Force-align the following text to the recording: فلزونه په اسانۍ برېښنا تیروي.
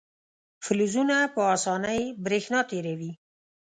فلزونه 0.65 1.15
په 1.33 1.41
اسانۍ 1.55 2.01
برېښنا 2.25 2.59
تیروي. 2.69 3.11